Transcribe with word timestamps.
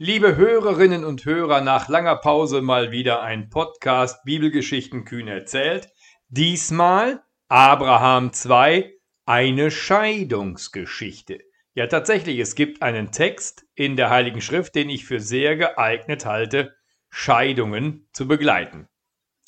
Liebe 0.00 0.36
Hörerinnen 0.36 1.04
und 1.04 1.24
Hörer, 1.24 1.60
nach 1.60 1.88
langer 1.88 2.14
Pause 2.14 2.62
mal 2.62 2.92
wieder 2.92 3.20
ein 3.20 3.50
Podcast 3.50 4.22
Bibelgeschichten 4.22 5.04
kühn 5.04 5.26
erzählt. 5.26 5.88
Diesmal 6.28 7.24
Abraham 7.48 8.32
2, 8.32 8.92
eine 9.26 9.72
Scheidungsgeschichte. 9.72 11.40
Ja, 11.74 11.88
tatsächlich, 11.88 12.38
es 12.38 12.54
gibt 12.54 12.80
einen 12.80 13.10
Text 13.10 13.66
in 13.74 13.96
der 13.96 14.08
Heiligen 14.08 14.40
Schrift, 14.40 14.76
den 14.76 14.88
ich 14.88 15.04
für 15.04 15.18
sehr 15.18 15.56
geeignet 15.56 16.26
halte, 16.26 16.76
Scheidungen 17.10 18.08
zu 18.12 18.28
begleiten. 18.28 18.86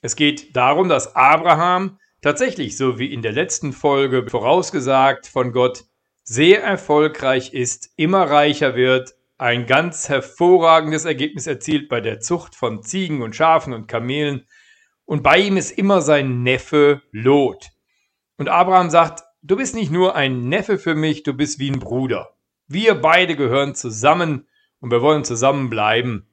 Es 0.00 0.16
geht 0.16 0.56
darum, 0.56 0.88
dass 0.88 1.14
Abraham 1.14 1.98
tatsächlich, 2.22 2.78
so 2.78 2.98
wie 2.98 3.12
in 3.12 3.20
der 3.20 3.32
letzten 3.32 3.74
Folge 3.74 4.26
vorausgesagt 4.26 5.26
von 5.26 5.52
Gott, 5.52 5.84
sehr 6.24 6.62
erfolgreich 6.62 7.52
ist, 7.52 7.90
immer 7.96 8.30
reicher 8.30 8.76
wird, 8.76 9.17
ein 9.38 9.66
ganz 9.66 10.08
hervorragendes 10.08 11.04
Ergebnis 11.04 11.46
erzielt 11.46 11.88
bei 11.88 12.00
der 12.00 12.18
Zucht 12.18 12.56
von 12.56 12.82
Ziegen 12.82 13.22
und 13.22 13.36
Schafen 13.36 13.72
und 13.72 13.86
Kamelen. 13.86 14.46
Und 15.04 15.22
bei 15.22 15.38
ihm 15.38 15.56
ist 15.56 15.70
immer 15.70 16.02
sein 16.02 16.42
Neffe 16.42 17.02
Lot. 17.12 17.70
Und 18.36 18.48
Abraham 18.48 18.90
sagt, 18.90 19.22
du 19.42 19.56
bist 19.56 19.76
nicht 19.76 19.92
nur 19.92 20.16
ein 20.16 20.48
Neffe 20.48 20.76
für 20.76 20.96
mich, 20.96 21.22
du 21.22 21.34
bist 21.34 21.60
wie 21.60 21.70
ein 21.70 21.78
Bruder. 21.78 22.36
Wir 22.66 22.96
beide 22.96 23.36
gehören 23.36 23.76
zusammen 23.76 24.46
und 24.80 24.90
wir 24.90 25.02
wollen 25.02 25.24
zusammenbleiben. 25.24 26.28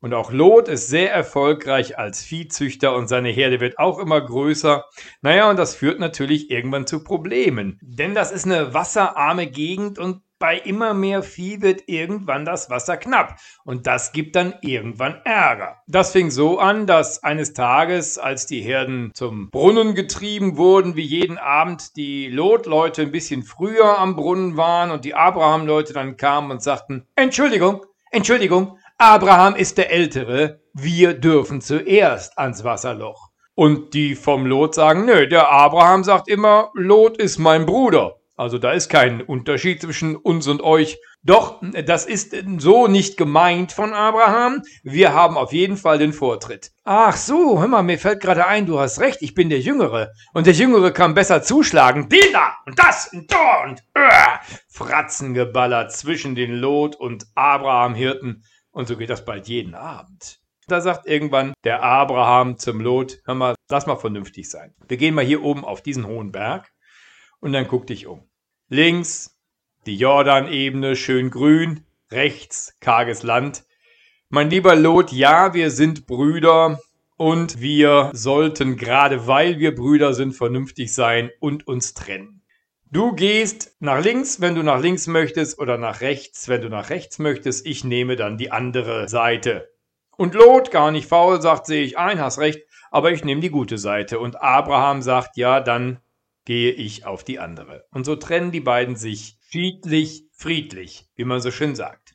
Und 0.00 0.14
auch 0.14 0.32
Lot 0.32 0.68
ist 0.68 0.88
sehr 0.88 1.12
erfolgreich 1.12 1.98
als 1.98 2.22
Viehzüchter 2.22 2.94
und 2.94 3.08
seine 3.08 3.30
Herde 3.30 3.60
wird 3.60 3.78
auch 3.78 3.98
immer 3.98 4.20
größer. 4.20 4.84
Naja, 5.22 5.50
und 5.50 5.58
das 5.58 5.74
führt 5.74 5.98
natürlich 5.98 6.50
irgendwann 6.50 6.86
zu 6.86 7.02
Problemen. 7.02 7.78
Denn 7.82 8.14
das 8.14 8.30
ist 8.30 8.46
eine 8.46 8.74
wasserarme 8.74 9.48
Gegend 9.48 9.98
und 9.98 10.22
bei 10.38 10.56
immer 10.56 10.94
mehr 10.94 11.22
Vieh 11.22 11.62
wird 11.62 11.88
irgendwann 11.88 12.44
das 12.44 12.70
Wasser 12.70 12.96
knapp 12.96 13.38
und 13.64 13.86
das 13.86 14.12
gibt 14.12 14.36
dann 14.36 14.54
irgendwann 14.60 15.20
Ärger. 15.24 15.82
Das 15.86 16.12
fing 16.12 16.30
so 16.30 16.58
an, 16.58 16.86
dass 16.86 17.22
eines 17.22 17.52
Tages, 17.52 18.18
als 18.18 18.46
die 18.46 18.60
Herden 18.60 19.10
zum 19.14 19.50
Brunnen 19.50 19.94
getrieben 19.94 20.56
wurden, 20.56 20.96
wie 20.96 21.02
jeden 21.02 21.38
Abend 21.38 21.96
die 21.96 22.28
Lotleute 22.28 23.02
ein 23.02 23.12
bisschen 23.12 23.42
früher 23.42 23.98
am 23.98 24.16
Brunnen 24.16 24.56
waren 24.56 24.90
und 24.90 25.04
die 25.04 25.14
Abraham-Leute 25.14 25.92
dann 25.92 26.16
kamen 26.16 26.50
und 26.50 26.62
sagten, 26.62 27.06
Entschuldigung, 27.16 27.84
Entschuldigung, 28.10 28.78
Abraham 28.96 29.54
ist 29.54 29.78
der 29.78 29.90
Ältere, 29.90 30.60
wir 30.72 31.14
dürfen 31.14 31.60
zuerst 31.60 32.38
ans 32.38 32.64
Wasserloch. 32.64 33.28
Und 33.54 33.92
die 33.92 34.14
vom 34.14 34.46
Lot 34.46 34.76
sagen, 34.76 35.04
nö, 35.04 35.26
der 35.26 35.50
Abraham 35.50 36.04
sagt 36.04 36.28
immer, 36.28 36.70
Lot 36.74 37.16
ist 37.16 37.38
mein 37.38 37.66
Bruder. 37.66 38.18
Also 38.38 38.58
da 38.58 38.70
ist 38.70 38.88
kein 38.88 39.20
Unterschied 39.20 39.82
zwischen 39.82 40.14
uns 40.14 40.46
und 40.46 40.62
euch. 40.62 41.00
Doch, 41.24 41.60
das 41.84 42.06
ist 42.06 42.36
so 42.58 42.86
nicht 42.86 43.16
gemeint 43.16 43.72
von 43.72 43.92
Abraham. 43.92 44.62
Wir 44.84 45.12
haben 45.12 45.36
auf 45.36 45.52
jeden 45.52 45.76
Fall 45.76 45.98
den 45.98 46.12
Vortritt. 46.12 46.70
Ach 46.84 47.16
so, 47.16 47.58
hör 47.58 47.66
mal, 47.66 47.82
mir 47.82 47.98
fällt 47.98 48.20
gerade 48.20 48.46
ein, 48.46 48.64
du 48.64 48.78
hast 48.78 49.00
recht, 49.00 49.22
ich 49.22 49.34
bin 49.34 49.50
der 49.50 49.58
Jüngere. 49.58 50.12
Und 50.34 50.46
der 50.46 50.54
Jüngere 50.54 50.92
kann 50.92 51.14
besser 51.14 51.42
zuschlagen. 51.42 52.08
Den 52.08 52.36
und 52.64 52.78
das 52.78 53.12
und 53.12 53.28
da 53.32 53.64
und 53.64 53.82
äh, 53.94 54.38
Fratzengeballer 54.68 55.88
zwischen 55.88 56.36
den 56.36 56.54
Lot 56.54 56.94
und 56.94 57.26
Abraham-Hirten. 57.34 58.44
Und 58.70 58.86
so 58.86 58.96
geht 58.96 59.10
das 59.10 59.24
bald 59.24 59.48
jeden 59.48 59.74
Abend. 59.74 60.38
Da 60.68 60.80
sagt 60.80 61.08
irgendwann 61.08 61.54
der 61.64 61.82
Abraham 61.82 62.56
zum 62.56 62.80
Lot, 62.80 63.18
hör 63.24 63.34
mal, 63.34 63.56
lass 63.68 63.86
mal 63.86 63.96
vernünftig 63.96 64.48
sein. 64.48 64.74
Wir 64.86 64.96
gehen 64.96 65.14
mal 65.14 65.24
hier 65.24 65.42
oben 65.42 65.64
auf 65.64 65.82
diesen 65.82 66.06
hohen 66.06 66.30
Berg 66.30 66.70
und 67.40 67.52
dann 67.52 67.68
guck 67.68 67.86
dich 67.86 68.06
um. 68.06 68.22
Links 68.68 69.38
die 69.86 69.96
Jordanebene, 69.96 70.96
schön 70.96 71.30
grün, 71.30 71.84
rechts 72.10 72.76
karges 72.80 73.22
Land. 73.22 73.64
Mein 74.28 74.50
lieber 74.50 74.76
Lot, 74.76 75.12
ja, 75.12 75.54
wir 75.54 75.70
sind 75.70 76.06
Brüder 76.06 76.80
und 77.16 77.60
wir 77.60 78.10
sollten 78.12 78.76
gerade 78.76 79.26
weil 79.26 79.58
wir 79.58 79.74
Brüder 79.74 80.12
sind 80.12 80.34
vernünftig 80.34 80.92
sein 80.92 81.30
und 81.40 81.66
uns 81.66 81.94
trennen. 81.94 82.42
Du 82.90 83.14
gehst 83.14 83.76
nach 83.80 84.02
links, 84.02 84.42
wenn 84.42 84.54
du 84.54 84.62
nach 84.62 84.80
links 84.80 85.06
möchtest, 85.06 85.58
oder 85.58 85.78
nach 85.78 86.02
rechts, 86.02 86.48
wenn 86.48 86.60
du 86.60 86.68
nach 86.68 86.90
rechts 86.90 87.18
möchtest. 87.18 87.66
Ich 87.66 87.84
nehme 87.84 88.16
dann 88.16 88.38
die 88.38 88.50
andere 88.50 89.08
Seite. 89.08 89.70
Und 90.16 90.34
Lot, 90.34 90.70
gar 90.70 90.90
nicht 90.90 91.08
faul, 91.08 91.40
sagt, 91.40 91.66
sehe 91.66 91.84
ich 91.84 91.96
ein, 91.96 92.20
hast 92.20 92.38
recht, 92.38 92.60
aber 92.90 93.12
ich 93.12 93.24
nehme 93.24 93.40
die 93.40 93.50
gute 93.50 93.78
Seite. 93.78 94.18
Und 94.18 94.40
Abraham 94.40 95.00
sagt, 95.00 95.36
ja, 95.36 95.60
dann 95.60 96.00
gehe 96.48 96.72
ich 96.72 97.04
auf 97.04 97.24
die 97.24 97.40
andere. 97.40 97.84
Und 97.90 98.06
so 98.06 98.16
trennen 98.16 98.52
die 98.52 98.62
beiden 98.62 98.96
sich 98.96 99.36
friedlich, 99.50 100.24
friedlich, 100.32 101.04
wie 101.14 101.26
man 101.26 101.42
so 101.42 101.50
schön 101.50 101.74
sagt. 101.74 102.14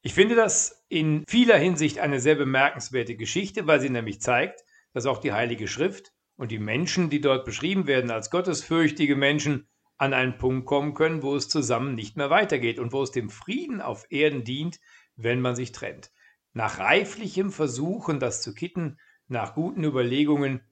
Ich 0.00 0.14
finde 0.14 0.36
das 0.36 0.86
in 0.88 1.22
vieler 1.28 1.58
Hinsicht 1.58 1.98
eine 1.98 2.18
sehr 2.18 2.36
bemerkenswerte 2.36 3.14
Geschichte, 3.14 3.66
weil 3.66 3.78
sie 3.78 3.90
nämlich 3.90 4.22
zeigt, 4.22 4.64
dass 4.94 5.04
auch 5.04 5.18
die 5.18 5.34
Heilige 5.34 5.68
Schrift 5.68 6.14
und 6.36 6.50
die 6.50 6.58
Menschen, 6.58 7.10
die 7.10 7.20
dort 7.20 7.44
beschrieben 7.44 7.86
werden 7.86 8.10
als 8.10 8.30
gottesfürchtige 8.30 9.16
Menschen, 9.16 9.68
an 9.98 10.14
einen 10.14 10.38
Punkt 10.38 10.64
kommen 10.64 10.94
können, 10.94 11.22
wo 11.22 11.36
es 11.36 11.50
zusammen 11.50 11.94
nicht 11.94 12.16
mehr 12.16 12.30
weitergeht 12.30 12.78
und 12.78 12.94
wo 12.94 13.02
es 13.02 13.10
dem 13.10 13.28
Frieden 13.28 13.82
auf 13.82 14.06
Erden 14.08 14.44
dient, 14.44 14.80
wenn 15.14 15.42
man 15.42 15.54
sich 15.54 15.72
trennt. 15.72 16.10
Nach 16.54 16.78
reiflichem 16.78 17.50
Versuchen, 17.50 18.18
das 18.18 18.40
zu 18.40 18.54
kitten, 18.54 18.96
nach 19.26 19.52
guten 19.52 19.84
Überlegungen, 19.84 20.62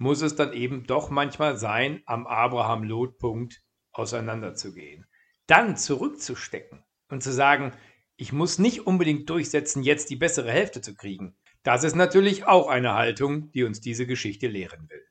muss 0.00 0.22
es 0.22 0.34
dann 0.34 0.54
eben 0.54 0.86
doch 0.86 1.10
manchmal 1.10 1.58
sein, 1.58 2.02
am 2.06 2.26
Abraham-Lot-Punkt 2.26 3.60
auseinanderzugehen. 3.92 5.06
Dann 5.46 5.76
zurückzustecken 5.76 6.82
und 7.10 7.22
zu 7.22 7.32
sagen, 7.32 7.72
ich 8.16 8.32
muss 8.32 8.58
nicht 8.58 8.86
unbedingt 8.86 9.28
durchsetzen, 9.28 9.82
jetzt 9.82 10.08
die 10.08 10.16
bessere 10.16 10.50
Hälfte 10.50 10.80
zu 10.80 10.94
kriegen. 10.94 11.36
Das 11.62 11.84
ist 11.84 11.96
natürlich 11.96 12.46
auch 12.46 12.68
eine 12.68 12.94
Haltung, 12.94 13.50
die 13.52 13.64
uns 13.64 13.82
diese 13.82 14.06
Geschichte 14.06 14.46
lehren 14.46 14.88
will. 14.88 15.04